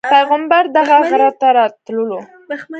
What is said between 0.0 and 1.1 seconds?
پیغمبر دغه